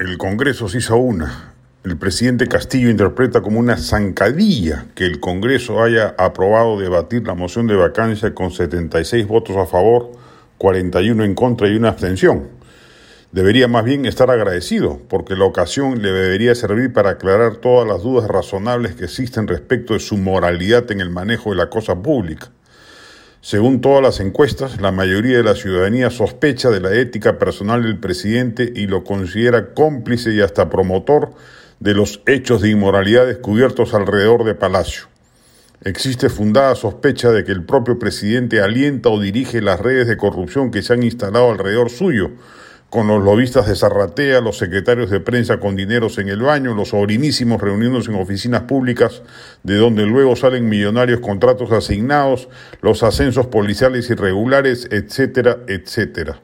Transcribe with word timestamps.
el 0.00 0.16
Congreso 0.16 0.66
se 0.66 0.78
hizo 0.78 0.96
una. 0.96 1.52
El 1.84 1.98
presidente 1.98 2.48
Castillo 2.48 2.88
interpreta 2.88 3.42
como 3.42 3.60
una 3.60 3.76
zancadilla 3.76 4.86
que 4.94 5.04
el 5.04 5.20
Congreso 5.20 5.82
haya 5.82 6.14
aprobado 6.16 6.80
debatir 6.80 7.26
la 7.26 7.34
moción 7.34 7.66
de 7.66 7.76
vacancia 7.76 8.34
con 8.34 8.50
76 8.50 9.26
votos 9.26 9.58
a 9.58 9.66
favor, 9.66 10.12
41 10.56 11.22
en 11.22 11.34
contra 11.34 11.68
y 11.68 11.76
una 11.76 11.90
abstención. 11.90 12.48
Debería 13.32 13.68
más 13.68 13.84
bien 13.84 14.06
estar 14.06 14.30
agradecido, 14.30 15.02
porque 15.06 15.36
la 15.36 15.44
ocasión 15.44 16.00
le 16.00 16.10
debería 16.12 16.54
servir 16.54 16.94
para 16.94 17.10
aclarar 17.10 17.56
todas 17.56 17.86
las 17.86 18.02
dudas 18.02 18.26
razonables 18.26 18.94
que 18.94 19.04
existen 19.04 19.46
respecto 19.48 19.92
de 19.92 20.00
su 20.00 20.16
moralidad 20.16 20.90
en 20.90 21.02
el 21.02 21.10
manejo 21.10 21.50
de 21.50 21.56
la 21.56 21.68
cosa 21.68 21.94
pública. 21.94 22.50
Según 23.42 23.80
todas 23.80 24.02
las 24.02 24.20
encuestas, 24.20 24.82
la 24.82 24.92
mayoría 24.92 25.38
de 25.38 25.42
la 25.42 25.54
ciudadanía 25.54 26.10
sospecha 26.10 26.68
de 26.68 26.80
la 26.80 26.92
ética 26.92 27.38
personal 27.38 27.82
del 27.82 27.98
presidente 27.98 28.70
y 28.74 28.86
lo 28.86 29.02
considera 29.02 29.72
cómplice 29.72 30.34
y 30.34 30.42
hasta 30.42 30.68
promotor 30.68 31.32
de 31.78 31.94
los 31.94 32.20
hechos 32.26 32.60
de 32.60 32.68
inmoralidad 32.68 33.26
descubiertos 33.26 33.94
alrededor 33.94 34.44
de 34.44 34.54
Palacio. 34.54 35.04
Existe 35.82 36.28
fundada 36.28 36.74
sospecha 36.74 37.30
de 37.30 37.42
que 37.42 37.52
el 37.52 37.64
propio 37.64 37.98
presidente 37.98 38.60
alienta 38.60 39.08
o 39.08 39.18
dirige 39.18 39.62
las 39.62 39.80
redes 39.80 40.06
de 40.06 40.18
corrupción 40.18 40.70
que 40.70 40.82
se 40.82 40.92
han 40.92 41.02
instalado 41.02 41.50
alrededor 41.50 41.88
suyo, 41.88 42.32
con 42.90 43.06
los 43.06 43.22
lobistas 43.22 43.68
de 43.68 43.76
Zarratea, 43.76 44.40
los 44.40 44.58
secretarios 44.58 45.10
de 45.10 45.20
prensa 45.20 45.60
con 45.60 45.76
dineros 45.76 46.18
en 46.18 46.28
el 46.28 46.42
baño, 46.42 46.74
los 46.74 46.88
sobrinísimos 46.88 47.62
reuniéndose 47.62 48.10
en 48.10 48.20
oficinas 48.20 48.62
públicas 48.62 49.22
de 49.62 49.76
donde 49.76 50.04
luego 50.06 50.34
salen 50.34 50.68
millonarios 50.68 51.20
contratos 51.20 51.70
asignados, 51.70 52.48
los 52.82 53.04
ascensos 53.04 53.46
policiales 53.46 54.10
irregulares, 54.10 54.88
etcétera, 54.90 55.58
etcétera. 55.68 56.40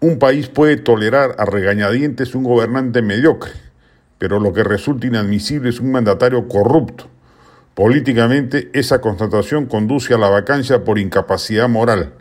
Un 0.00 0.18
país 0.18 0.48
puede 0.48 0.78
tolerar 0.78 1.36
a 1.38 1.44
regañadientes 1.44 2.34
un 2.34 2.44
gobernante 2.44 3.02
mediocre, 3.02 3.52
pero 4.16 4.40
lo 4.40 4.54
que 4.54 4.64
resulta 4.64 5.06
inadmisible 5.06 5.68
es 5.68 5.78
un 5.78 5.92
mandatario 5.92 6.48
corrupto. 6.48 7.08
Políticamente, 7.74 8.70
esa 8.72 9.02
constatación 9.02 9.66
conduce 9.66 10.14
a 10.14 10.18
la 10.18 10.30
vacancia 10.30 10.84
por 10.84 10.98
incapacidad 10.98 11.68
moral 11.68 12.14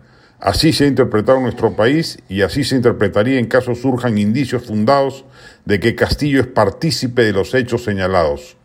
Así 0.43 0.73
se 0.73 0.83
ha 0.83 0.87
interpretado 0.87 1.39
nuestro 1.39 1.73
país 1.73 2.19
y 2.27 2.41
así 2.41 2.65
se 2.65 2.75
interpretaría 2.75 3.39
en 3.39 3.45
caso 3.45 3.75
surjan 3.75 4.17
indicios 4.17 4.65
fundados 4.65 5.23
de 5.63 5.79
que 5.79 5.95
Castillo 5.95 6.41
es 6.41 6.47
partícipe 6.47 7.23
de 7.23 7.31
los 7.31 7.53
hechos 7.53 7.85
señalados. 7.85 8.57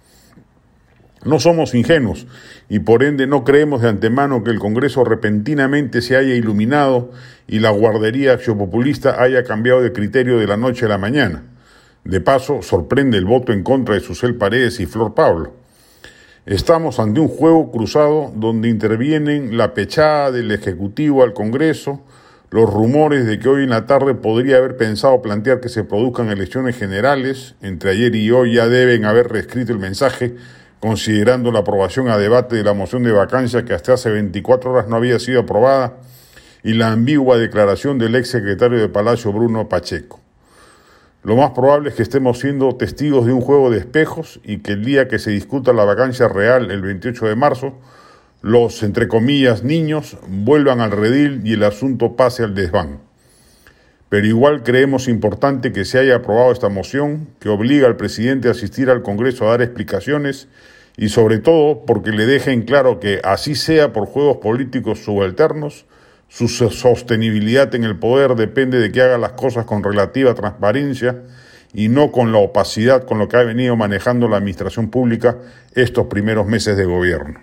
No 1.25 1.39
somos 1.39 1.77
ingenuos 1.77 2.27
y 2.69 2.81
por 2.81 3.05
ende 3.05 3.29
no 3.29 3.45
creemos 3.45 3.81
de 3.81 3.91
antemano 3.91 4.43
que 4.43 4.51
el 4.51 4.59
Congreso 4.59 5.05
repentinamente 5.05 6.03
se 6.03 6.17
haya 6.17 6.35
iluminado 6.35 7.13
y 7.47 7.61
la 7.61 7.71
guardería 7.71 8.33
axiopopulista 8.33 9.23
haya 9.23 9.45
cambiado 9.45 9.81
de 9.81 9.93
criterio 9.93 10.39
de 10.39 10.49
la 10.49 10.57
noche 10.57 10.87
a 10.87 10.89
la 10.89 10.99
mañana. 10.99 11.45
De 12.03 12.21
paso, 12.21 12.61
sorprende 12.61 13.19
el 13.19 13.25
voto 13.25 13.53
en 13.53 13.63
contra 13.63 13.95
de 13.95 14.01
Susel 14.01 14.35
Paredes 14.35 14.81
y 14.81 14.87
Flor 14.87 15.15
Pablo. 15.15 15.55
Estamos 16.49 16.99
ante 16.99 17.21
un 17.21 17.29
juego 17.29 17.71
cruzado 17.71 18.33
donde 18.35 18.71
intervienen 18.71 19.59
la 19.59 19.75
pechada 19.75 20.31
del 20.31 20.51
Ejecutivo 20.51 21.23
al 21.23 21.35
Congreso, 21.35 22.01
los 22.49 22.73
rumores 22.73 23.27
de 23.27 23.39
que 23.39 23.51
hoy 23.51 23.65
en 23.65 23.69
la 23.69 23.85
tarde 23.85 24.15
podría 24.15 24.57
haber 24.57 24.79
pensado 24.79 25.21
plantear 25.21 25.61
que 25.61 25.69
se 25.69 25.85
produzcan 25.85 26.31
elecciones 26.31 26.75
generales, 26.79 27.55
entre 27.61 27.91
ayer 27.91 28.15
y 28.15 28.31
hoy 28.31 28.55
ya 28.55 28.67
deben 28.67 29.05
haber 29.05 29.29
reescrito 29.29 29.75
el 29.75 29.79
mensaje, 29.79 30.37
considerando 30.81 31.53
la 31.53 31.59
aprobación 31.59 32.09
a 32.09 32.17
debate 32.17 32.57
de 32.57 32.65
la 32.65 32.73
moción 32.73 33.03
de 33.03 33.13
vacancia 33.13 33.67
que 33.67 33.75
hasta 33.75 33.93
hace 33.93 34.09
24 34.09 34.73
horas 34.73 34.89
no 34.89 34.97
había 34.97 35.19
sido 35.19 35.41
aprobada, 35.41 35.99
y 36.63 36.73
la 36.73 36.91
ambigua 36.91 37.37
declaración 37.37 37.99
del 37.99 38.15
ex 38.15 38.31
secretario 38.31 38.79
de 38.79 38.89
Palacio 38.89 39.35
Bruno 39.35 39.69
Pacheco. 39.69 40.19
Lo 41.25 41.37
más 41.37 41.51
probable 41.51 41.91
es 41.91 41.97
que 41.97 42.03
estemos 42.03 42.39
siendo 42.39 42.77
testigos 42.77 43.27
de 43.27 43.33
un 43.33 43.41
juego 43.41 43.71
de 43.71 43.79
espejos 43.79 44.41
y 44.45 44.59
que 44.59 44.73
el 44.73 44.85
día 44.85 45.09
que 45.09 45.19
se 45.19 45.31
discuta 45.31 45.73
la 45.73 45.85
vacancia 45.85 46.29
real, 46.29 46.71
el 46.71 46.81
28 46.81 47.27
de 47.27 47.35
marzo, 47.35 47.75
los, 48.41 48.85
entre 48.85 49.09
comillas, 49.09 49.65
niños 49.65 50.17
vuelvan 50.29 50.81
al 50.81 50.93
redil 50.93 51.41
y 51.45 51.55
el 51.55 51.65
asunto 51.65 52.15
pase 52.15 52.45
al 52.45 52.55
desván. 52.55 53.01
Pero 54.09 54.27
igual 54.27 54.63
creemos 54.63 55.09
importante 55.09 55.73
que 55.73 55.85
se 55.85 55.99
haya 55.99 56.17
aprobado 56.17 56.53
esta 56.53 56.69
moción 56.69 57.29
que 57.41 57.49
obliga 57.49 57.89
al 57.89 57.97
presidente 57.97 58.49
a 58.49 58.53
asistir 58.53 58.89
al 58.89 59.03
Congreso 59.03 59.47
a 59.47 59.51
dar 59.51 59.63
explicaciones 59.63 60.49
y 60.97 61.11
sobre 61.11 61.39
todo 61.39 61.85
porque 61.85 62.11
le 62.13 62.27
dejen 62.27 62.63
claro 62.63 63.01
que 63.01 63.21
así 63.25 63.55
sea 63.55 63.93
por 63.93 64.07
juegos 64.07 64.39
políticos 64.39 65.01
subalternos, 65.01 65.85
su 66.29 66.49
sostenibilidad 66.49 67.75
en 67.75 67.85
el 67.85 67.99
poder 67.99 68.35
depende 68.35 68.79
de 68.79 68.93
que 68.93 69.01
haga 69.01 69.19
las 69.19 69.33
cosas 69.33 69.65
con 69.65 69.83
relativa 69.83 70.35
transparencia 70.35 71.23
y 71.73 71.89
no 71.89 72.13
con 72.13 72.33
la 72.33 72.39
opacidad 72.39 73.05
con 73.05 73.19
lo 73.19 73.29
que 73.29 73.37
ha 73.37 73.43
venido 73.43 73.77
manejando 73.77 74.29
la 74.29 74.37
administración 74.37 74.91
pública 74.91 75.39
estos 75.75 76.07
primeros 76.07 76.47
meses 76.47 76.77
de 76.77 76.85
gobierno. 76.85 77.41